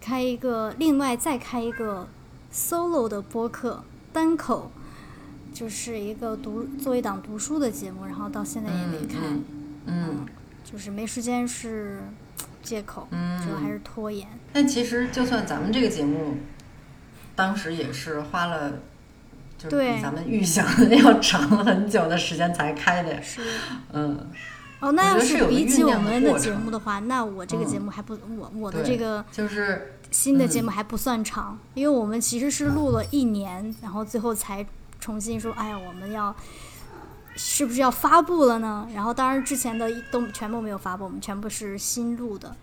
[0.00, 2.08] 开一个，另外再开一个
[2.52, 4.72] solo 的播客，单口。
[5.52, 9.18] 就是一个读做一档读书的节目，然后到现在也没开，
[9.86, 10.26] 嗯，
[10.64, 12.00] 就是没时间是
[12.62, 14.26] 借口，主要还是拖延。
[14.52, 16.38] 但其实就算咱们这个节目，
[17.36, 18.80] 当时也是花了，
[19.58, 23.42] 就是比咱们预想的要长很久的时间才开的，是，
[23.92, 24.26] 嗯，
[24.80, 34.66] 哦，那要是比起我们的节目的话，那我这个节目还不，我我的这个就是新的节目还不算长，因为我们其实是录了一年，然后最后才。
[35.02, 36.32] 重新说，哎呀，我们要
[37.34, 38.88] 是不是要发布了呢？
[38.94, 42.54] 然后，当然之前的都全部没有发布，我们全部是新录的，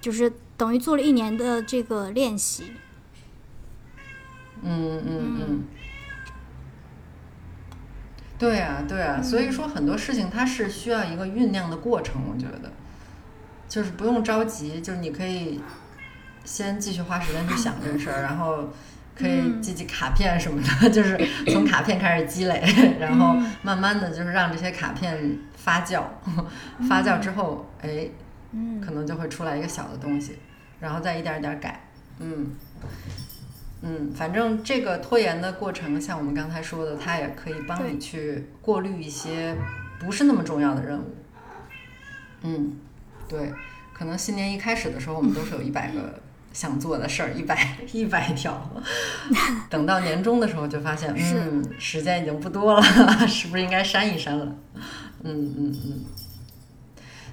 [0.00, 2.72] 就是等于做了一年的这个练习。
[4.62, 5.64] 嗯嗯嗯，
[8.36, 12.72] 对啊对啊，所以说很多事情它是需要一个酝酿的过程，我觉得
[13.68, 15.60] 就是不用着急，就是你可以
[16.44, 18.70] 先继续花时间去想这事儿，然后。
[19.16, 22.62] 可以记记卡片什么的，就是从卡片开始积累，
[22.98, 26.02] 然后慢慢的就是让这些卡片发酵，
[26.88, 28.08] 发酵之后，哎，
[28.84, 30.36] 可能就会出来一个小的东西，
[30.80, 31.80] 然后再一点一点改。
[32.18, 32.52] 嗯
[33.82, 39.54] 嗯，反正这个拖延的过程，像我们刚才说的，它也可以帮你去过滤一些
[39.98, 41.14] 不是那么重要的任务。
[42.42, 42.78] 嗯，
[43.28, 43.52] 对，
[43.92, 46.20] 可能新年一开始的时候，我们都是有一百个
[46.54, 48.70] 想做的事儿，一百 一百条。
[49.68, 52.82] 等到年终的时候，就发现，嗯，时间已经不多了，
[53.28, 54.46] 是不是应该删一删了？
[55.24, 56.04] 嗯嗯嗯。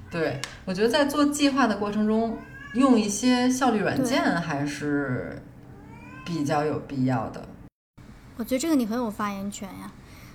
[0.10, 2.38] 对，我觉得在做计划的过程中，
[2.74, 5.42] 用一些效率软件还是
[6.26, 7.48] 比较有必要的。
[8.38, 9.92] 我觉得这个你很有发言权呀，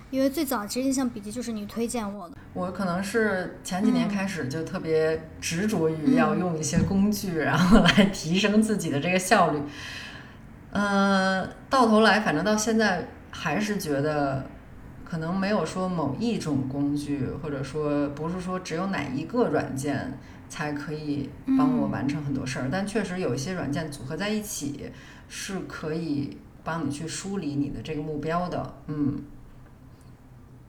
[0.09, 2.35] 因为最早其实印象笔记就是你推荐我的。
[2.53, 9.61] 我可能是前几年开始就特别执着于要用一些工具，然后来提升自己的这个效率。
[10.71, 14.45] 嗯，到头来，反正到现在还是觉得。
[15.09, 24.91] 可能没有说某一种工具，或者说不是说只有哪一个软件才可以帮我完成很多事儿，但确实有一些软件组合在一起
[25.29, 28.73] 是可以帮你去梳理你的这个目标的。
[28.87, 29.21] 嗯，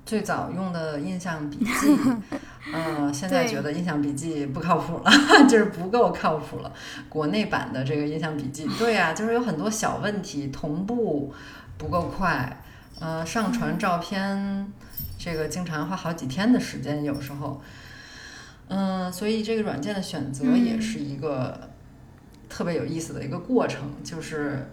[0.09, 1.95] 最早用的印象笔记，
[2.73, 5.11] 嗯， 现在觉得印象笔记不靠谱了，
[5.47, 6.73] 就是不够靠谱了。
[7.11, 11.35] 国内版的这个印象笔记，对呀， 就是有很多小问题，同步
[11.77, 12.65] 不够快。
[13.01, 14.73] 呃，上传照片，
[15.19, 17.61] 这个经常花好几天的时间，有时候，
[18.69, 21.69] 嗯，所以这个软件的选择也是一个
[22.49, 24.71] 特别有意思的一个过程，就是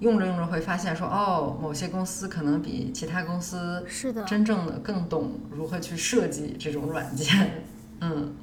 [0.00, 7.64] 用着用着会发现说，哦，某些公司可能比其他公司是的，真正的更懂如何去设计这种软件，
[8.00, 8.34] 嗯，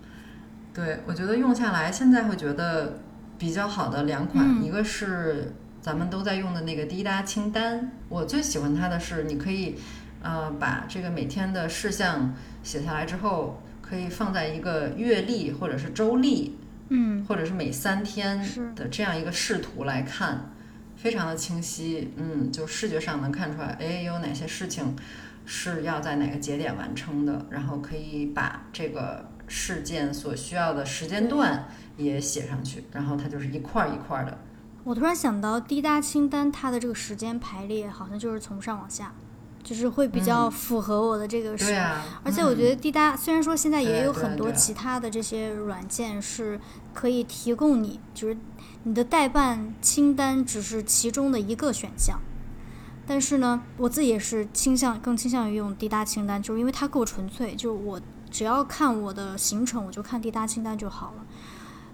[0.74, 3.00] 对我觉得用下来，现在会觉得
[3.38, 5.54] 比较好的两款，一个是。
[5.82, 9.76] 咱们都在用的那个滴答清单，我最喜欢它的是，你可以，
[10.24, 16.58] 呃，把这个每天的事项写下来之后，可以放在一个月历或者是周历，
[16.90, 20.55] 嗯，或者是每三天的这样一个视图来看，
[21.06, 24.96] 非常的清晰，嗯，就视觉上能看出来，哎，有哪些事情
[25.46, 34.36] 是要在哪个节点完成的，然后可以把这个事件所需要的时间段也写上去，然后它就是一块一块的。
[34.84, 39.14] 我突然想到，滴答清单它的这个时间排列好像就是从上往下，
[39.66, 41.58] 就是会比较符合我的这个。
[41.58, 41.76] 对
[42.24, 46.60] 而且我觉得滴答虽然说现在也有很多其他的这些软件是
[46.94, 48.38] 可以提供你，就是
[48.84, 52.20] 你的代办清单只是其中的一个选项，
[53.08, 58.00] 但是呢，我自己也是倾向更倾向于用滴答清单，就是因为它够纯粹，就是我
[58.30, 61.26] 只要看我的行程，我就看滴答清单就好了。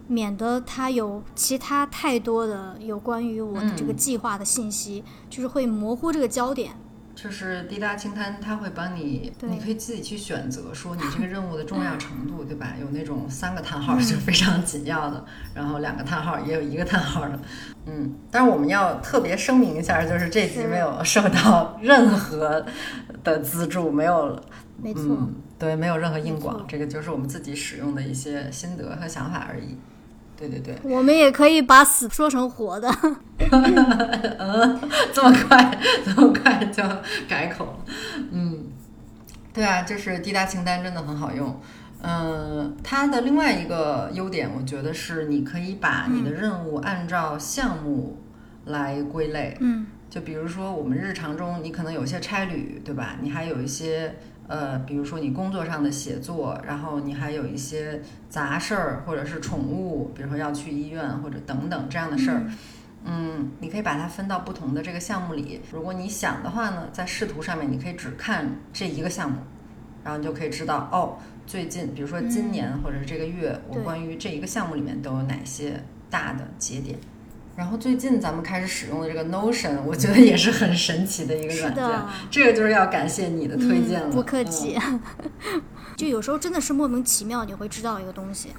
[0.08, 6.76] 免得它有其他太多的有关于我的这个计划的信息，就是会模糊这个焦点。
[7.14, 12.74] 就是滴答清单，它会帮你，你可以自己去选择，说你这个任务的重要程度， 对吧？
[12.80, 17.40] 有那种三个叹号就非常紧要的，然后两个叹号，也有一个叹号的。
[17.86, 22.66] 嗯，但是我们要特别声明一下，就是这集没有受到 任何
[23.24, 24.42] 的资助，没有，
[24.82, 29.78] 没错，对，没有任何硬广，这个就是我们自己使用的一些心得和想法而已。
[30.50, 32.90] 对对对，我们也可以把死说成活的。
[33.40, 34.80] 嗯，
[35.14, 36.84] 这么快， 这么快就
[37.30, 37.86] 改口了。
[38.32, 38.66] 嗯，
[39.54, 41.62] 对啊，就是滴答清单真的很好用。
[42.02, 48.20] 嗯，它的另外一个优点，我觉得是你可以把你的任务按照项目
[48.66, 49.56] 来归类。
[49.60, 53.18] 嗯，就比如说我们日常中，你可能有些差旅，对吧？
[53.22, 54.16] 你还有一些。
[54.52, 62.44] 呃，比如说你工作上的写作，然后你还有一些杂事儿，或者是宠物，比如说要去医院或者等等这样的事儿，
[63.06, 65.62] 嗯，你可以把它分到不同的这个项目里。
[65.72, 69.38] 如果你想的话呢，在视图上面你可以只看这一个项目，
[70.04, 71.16] 然后你就可以知道哦，
[71.48, 77.00] 最近比如说今年或者是这个月，我关于这一个项目里面都有哪些大的节点。
[77.56, 81.86] 然后最近咱们开始使用的这个 Notion，我觉得也是很神奇的一个软件。
[82.32, 84.10] 这个就是要感谢你的推荐了。
[84.10, 84.80] 不客气。
[85.98, 88.50] 就有时候真的是莫名其妙你会知道一个东西。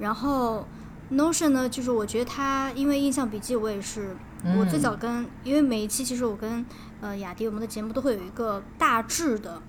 [0.00, 0.66] 然后
[1.12, 4.16] Notion 呢，就是我觉得它，因为印象笔记我也是，
[4.58, 6.66] 我最早跟，因为每一期其实我跟
[7.00, 9.62] 呃雅迪我们的节目都会有一个大致的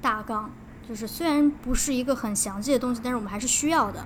[0.00, 0.50] 大纲，
[0.88, 4.04] 就是虽然不是一个很详细的东西，但是我们还是需要的。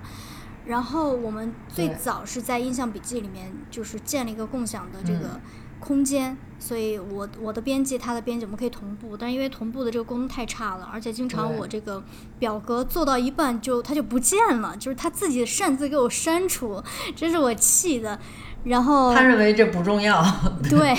[0.65, 5.39] 然后我们最早是在印象笔记里面，就是建了一个共享的这个
[5.79, 9.15] 空间，所以我我的编辑，他的编辑，我们可以同步。
[9.15, 12.03] 但因为同步的这个功能太差了，而且经常我这个
[12.39, 16.81] 表格做到一半就它就不见了，就是他自己擅自给我删除，
[17.15, 18.19] 真是我气的。
[18.63, 20.19] 然后他认为这不重要，
[20.67, 20.95] 对，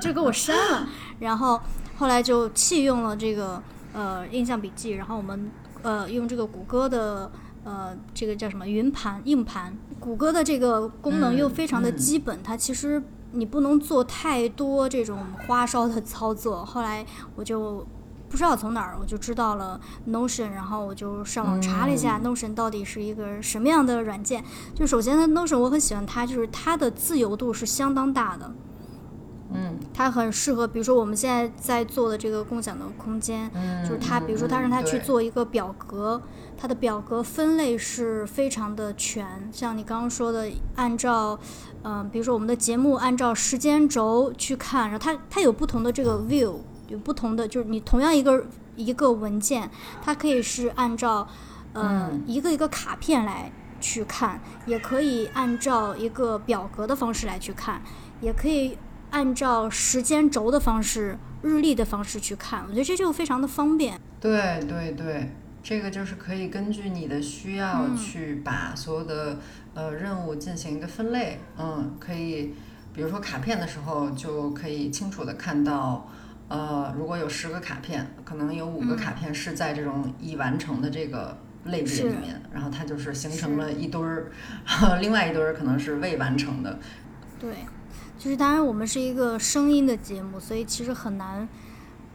[0.00, 0.88] 就给我删了。
[1.18, 1.60] 然后
[1.98, 3.62] 后来就弃用了这个
[3.92, 5.50] 呃印象笔记，然后我们
[5.82, 7.30] 呃用这个谷歌的。
[7.64, 9.76] 呃，这个叫什么云盘、硬盘。
[9.98, 13.02] 谷歌的这个功能又非常的基本，它其实
[13.32, 16.64] 你不能做太多这种花哨的操作。
[16.64, 17.04] 后来
[17.36, 17.86] 我就
[18.28, 24.42] 不知道从哪儿我就知道了 Notion，然后我就上网查了一下 Notion 到底是一个什么样的软件。
[24.74, 28.50] 就首先呢，Notion 我很喜欢它，就是它的自由度是相当大的。
[29.52, 33.50] 嗯，它很适合，比如说我们现在在做的这个共享的空间，
[33.82, 36.22] 就是它，比如说它让它去做一个表格，
[36.56, 41.36] 它的表格分类是非常的全，像你刚刚说的，按照，
[41.82, 48.44] 嗯，比如说我们的节目按照时间轴去看，然后它它有不同的这个 view，有不同的，就是你同样一个
[48.76, 49.68] 一个文件，
[50.00, 51.26] 它可以是按照，
[51.72, 57.82] 呃，一个一个卡片来去看，也可以按照一个表格的方式来去看，
[58.20, 58.78] 也可以。
[59.10, 63.98] 按照时间轴的方式、日历的方式去看，我觉得这就非常的方便。
[64.20, 65.30] 对对对，
[65.62, 69.38] 这个就是可以根据你的需要去把所有的
[69.74, 71.40] 呃任务进行一个分类。
[71.58, 72.54] 嗯，可以，
[72.94, 76.08] 比如说卡片的时候，就可以清楚的看到，
[76.48, 84.30] 呃，如果有十个卡片，可能有五个卡片是在这种已完成的这个类别里面，然后它就是形成了一堆儿，
[85.00, 86.78] 另外一堆儿可能是未完成的。
[87.38, 87.50] 对。
[88.20, 91.48] 就是当然，我们是一个声音的节目，所以其实很难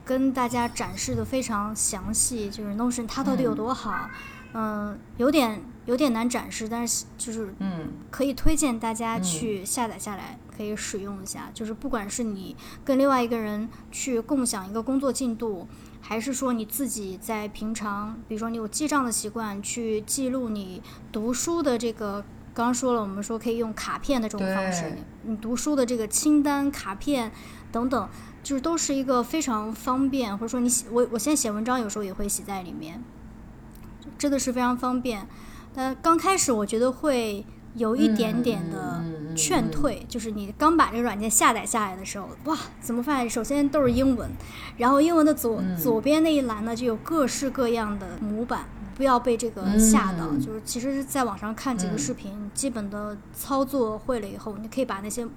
[0.05, 2.47] 跟大家展示的非常详细。
[2.47, 4.07] 就是 Notion 它到底有多好，
[4.53, 11.49] 嗯，有点有点难展示，但是就是嗯，可以推荐大家去下载下来，可以使用一下。
[11.55, 15.67] 就是不管是你跟另外一个人去共享一个工作进度，
[16.01, 22.23] 还是说你自己在平常，比如说你有记账的习惯，去记录你读书的这个。
[22.55, 27.29] 刚刚说了，我们说可以用卡片的这种方式，你读书的这个清单、卡片
[27.69, 28.09] 等等，
[28.41, 33.03] 就是都是一个非常方便，或者说你写我我现在写文章有时候也会写在里面，
[34.17, 35.27] 真的是非常方便。
[35.73, 39.03] 但刚开始我觉得会有一点点的
[39.35, 44.31] 劝退，就是你刚把这个软件下载下来的时候，哇，怎么发现首先都是英文，
[44.77, 48.65] 然后英文的左左边那一栏呢就有各式各样的模板。
[48.95, 55.27] 不要被这个吓到，就是其实是在网上看几个视频，基本的操作会了以后，你可以把那些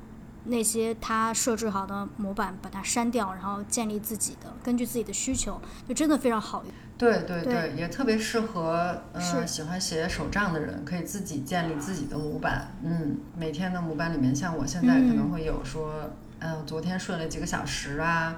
[0.44, 6.72] 那些他设置好的模板把它删掉，然后建立自己的，根据自己的需求，就真的非常好用。
[6.96, 12.68] 对对对，也特别适合呃喜欢写手账的人，可以自己建立自己的模板。
[12.82, 18.36] 嗯，每天的模板里面，像我现在可能会有说，嗯，昨天睡了几个小时啊。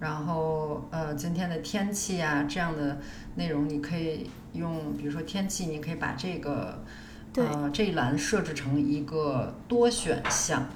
[0.00, 2.98] 然后，呃，今天的天气啊，这样的
[3.34, 6.84] 内容你可以用，比如说天气，你可以把这个，
[7.34, 10.68] 呃，这一栏设置成一个多选项，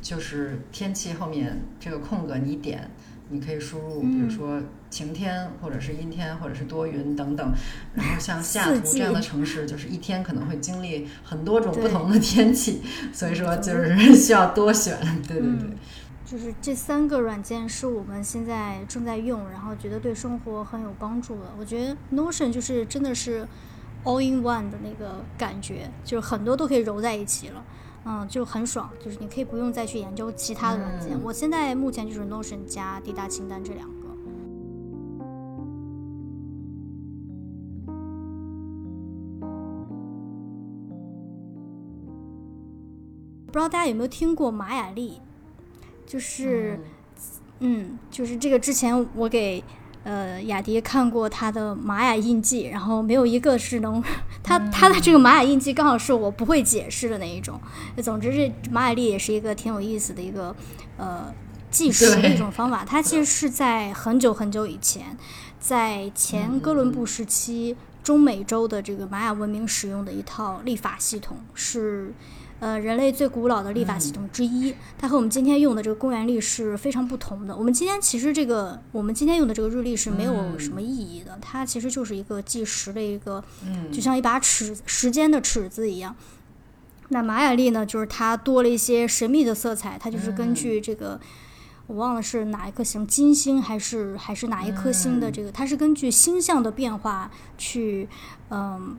[0.00, 2.90] 就是天气后面这个空格你点，
[3.28, 4.58] 你可以输入，比如说
[4.88, 7.52] 晴天，或者是阴天，或者是多云等等。
[7.94, 12.80] 然后像西雅图这样的城市，就是一天可能会经历很多种不同的天气，
[13.12, 14.98] 所以说就是 需要多选。
[15.28, 15.68] 对对对。
[16.24, 21.52] 就是这三个软件是我们现在正在用，然后觉得对生活很有帮助的。
[21.58, 23.46] 我觉得 Notion 就是真的是
[24.04, 27.64] all in one 的那个感觉，就是很多都可以揉在一起了，
[28.06, 28.90] 嗯，就很爽。
[28.98, 31.16] 就是你可以不用再去研究其他的软件。
[31.22, 33.94] 我现在目前就是 Notion 加滴答清单这两个。
[43.46, 45.20] 不知道大家有没有听过玛雅丽？
[46.06, 46.78] 就是，
[47.60, 49.62] 嗯，就是这个之前我给
[50.04, 54.02] 呃雅迪看过他的玛雅印记，然后没有一个是能，
[54.44, 57.58] 他他的这个玛雅印记刚好是我不会解释的那一种。
[58.02, 60.54] 总之，这玛雅历也是一个挺有意思的一个
[60.98, 61.32] 呃
[61.70, 62.84] 计时的一种方法。
[62.84, 65.16] 它其实是在很久很久以前，
[65.58, 72.12] 在前哥伦布时期中美洲的这个玛雅文明使用的一套历法系统是。
[72.64, 77.54] 呃，人类最古老的历法系统之一，它和我们今天用的这个公元历是非常不同的。
[77.54, 83.44] 我们今天其实这个，我们今天用的这个日历是没有什么意义的，它其实就是一个计时的一个，
[83.92, 86.16] 就像一把尺，时间的尺子一样。
[87.10, 91.20] 那玛雅历呢，就是它多了一些神秘的色彩，它就是根据这个，
[91.86, 98.08] 我忘了是哪一颗星，金星还是还是哪一颗星的这个，它是根据星象的变化去，
[98.48, 98.96] 嗯。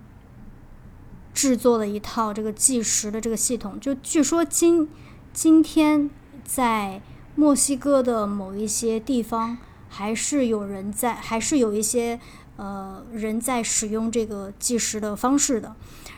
[1.35, 4.89] 制作了一套这个计时的这个系统，就据说今
[5.33, 6.09] 今天
[6.45, 7.01] 在
[7.35, 9.57] 墨西哥的某一些地方，
[9.89, 12.17] 还是有人在，还是有一些
[12.55, 15.75] 呃人在使用这个计时的方式的。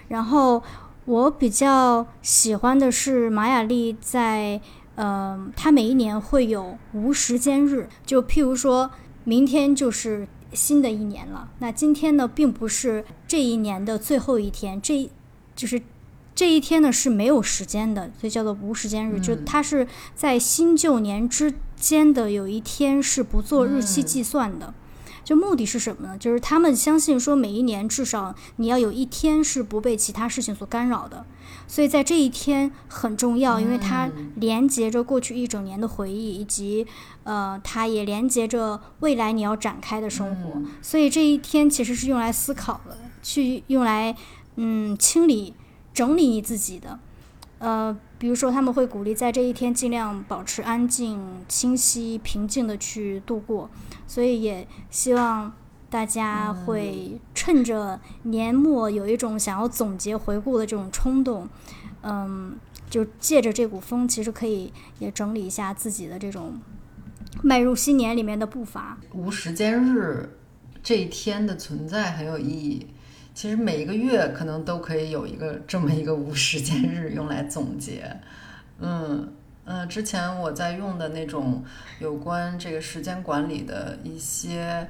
[0.10, 0.62] 然后
[1.06, 4.62] 我比较喜欢的是玛雅历，在
[4.96, 8.92] 呃，它每一年会有无时间日，就譬如说
[9.24, 11.50] 明天就是新的一年了。
[11.60, 15.10] 那今天呢，并不是这一年的最后一天，这
[15.56, 15.82] 就是
[16.36, 19.20] 这一天呢是没有时间的，所以叫做无时间日。
[19.20, 24.74] 就它是在新旧年之间的有一天是不做日期计算的。
[25.24, 26.18] 就目的是什么呢？
[26.18, 31.26] 就是他们相信说，每一年至少你要有一天是不被其他事情所干扰的。
[31.68, 36.88] 所以在这一天很重要，因为它连接着过去一整年的回忆，以及
[37.24, 40.62] 呃，它也连接着未来你要展开的生活。
[40.82, 44.16] 所以这一天其实是用来思考的，去用来
[44.56, 45.54] 嗯清理、
[45.94, 46.98] 整理你自己的。
[47.60, 53.70] 呃，比如说他们会鼓励在这一天尽量保持安静、清晰、平静的去度过。
[54.08, 55.54] 所以也希望。
[55.98, 61.50] 大家会趁着年末有一种想要总结回顾的这种冲动，
[62.04, 62.56] 嗯，
[62.88, 66.54] 就借着这股风，其实可以也整理一下自己的这种
[67.42, 69.00] 迈入新年里面的步伐。
[69.12, 70.38] 无时间日
[70.84, 72.86] 这一天的存在很有意义。
[73.34, 78.16] 其实每一个月可能都可以有一个这么一个无时间日用来总结。
[78.78, 79.34] 嗯
[79.66, 81.64] 嗯，之前我在用的那种
[82.00, 84.88] 有关这个时间管理的一些。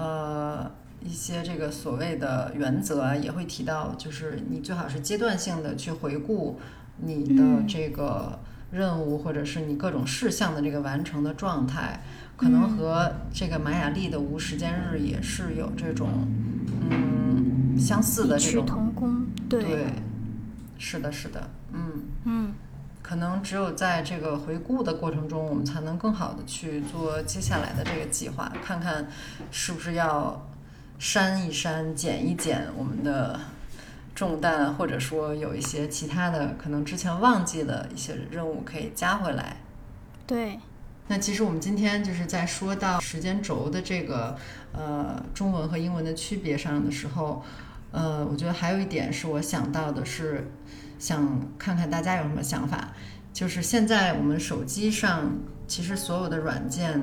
[0.00, 0.70] 呃，
[1.04, 6.58] 一些这个所谓的原则啊，也会提到，就是你最好是阶段性的去回顾
[6.96, 8.38] 你的这个
[8.70, 12.00] 任务，或者是你各种事项的这个完成的状态，
[12.34, 16.08] 可能和这个玛雅历的无时间日也是有这种
[16.88, 19.84] 嗯相似的这种同工，对，
[20.78, 22.04] 是的，是的，嗯。
[22.24, 22.52] 嗯。
[23.10, 29.08] 可能只有在这个回顾的过程中，我们才能更好的去做接下来的这个计划，看看
[29.50, 30.48] 是不是要
[30.96, 33.40] 删一删、减一减我们的
[34.14, 39.56] 重担，或者说有一些其他的可能之前忘记的一些任务可以加回来。
[40.24, 40.60] 对。
[41.08, 44.36] 那其实我们今天就是在说到时间轴的这个
[44.72, 47.42] 呃中文和英文的区别上的时候，
[47.90, 50.48] 呃，我觉得还有一点是我想到的是。
[51.00, 51.26] 想
[51.58, 52.90] 看看大家有什么想法，
[53.32, 55.32] 就是现在我们手机上
[55.66, 57.00] 其实所有的软件，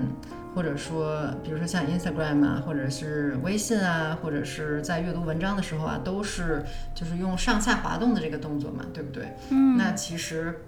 [0.53, 6.63] 或者说比如说像 Instagram 啊，或者是微信啊，或者是在阅读文章的时候啊，都是
[6.95, 9.27] 就是用上下滑动的这个动作嘛，对不对？
[9.49, 9.75] 嗯。
[9.77, 10.61] 那其实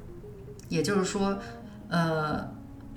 [0.67, 1.38] 也就是说，
[1.88, 2.49] 呃，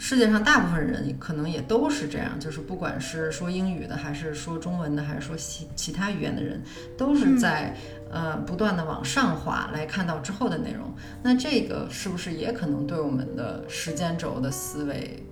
[0.02, 6.60] 世界上大部分人可能也都是这样，就是不管是说英语的，还是说中文的，还是说其其他语言的人，
[6.98, 7.76] 都是在。
[8.14, 10.92] 呃，不断的往上滑来看到之后的内容，
[11.22, 15.24] 那这个是不是也可能对我们的时间轴的思维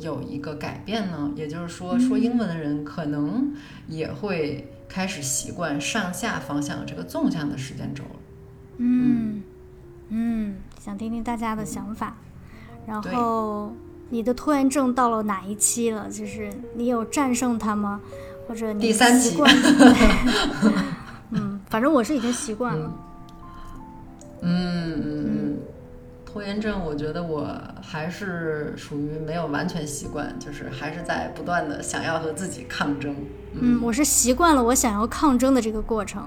[0.00, 1.30] 有一个改变呢？
[1.36, 3.52] 也就是说，说英文的人可能
[3.86, 8.02] 也会开始习惯上下方向这个纵向的时间轴
[8.78, 9.42] 嗯
[10.08, 12.16] 嗯，想听听大家的想法。
[12.86, 13.74] 然后，
[14.12, 16.06] 你的拖延症到了哪一期了？
[16.10, 17.98] 就是你有战胜它吗？
[18.46, 19.50] 或者你习惯？
[21.30, 22.92] 嗯， 反正我是已经习惯了。
[24.42, 25.58] 嗯嗯嗯，
[26.26, 27.48] 拖延症，我觉得我
[27.80, 33.16] 还是属于没有完全习惯，就是还是在不断的想要和自己抗争。
[33.58, 36.22] 嗯，我是习惯了我想要抗争的这个过程，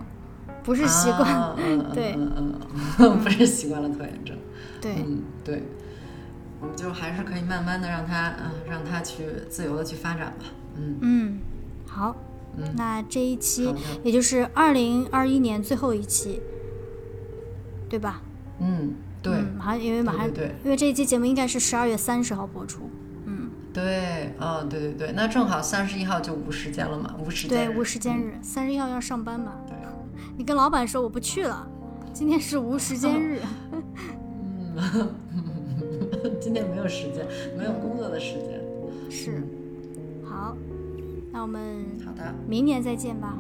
[0.64, 1.56] 不是习惯，
[1.94, 2.60] 对，嗯
[2.98, 4.36] 嗯，不是习惯了拖延症。
[4.82, 5.62] 对，嗯对，
[6.76, 10.46] 就还是可以慢慢的让他，嗯，让他去自由的去发展吧。
[10.78, 11.40] 嗯嗯，
[11.88, 12.16] 好。
[12.78, 16.42] 那这一期也就是二零二一年最后一期，
[17.90, 18.22] 对吧？
[18.60, 19.34] 嗯，对。
[19.58, 22.90] 马上因为马上对，因为这一期节目应该是十二月三十号播出。
[23.26, 27.68] 嗯，对，嗯，对对对，那正好三十一号就无时间了嘛，无时间。
[27.68, 29.52] 对，无时间日，三十一号要上班嘛？
[29.68, 29.76] 对。
[30.38, 31.68] 你跟老板说我不去了，
[32.14, 33.42] 今天是无时间日。
[34.78, 35.14] 嗯，
[36.40, 37.26] 今天没有时间，
[37.58, 38.62] 没有工作的时间。
[39.10, 39.44] 是。
[40.24, 40.56] 好。
[41.32, 43.38] 那我们好的，明年再见吧。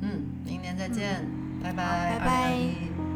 [0.00, 1.24] 嗯，明年再见，
[1.62, 3.11] 拜拜，拜拜。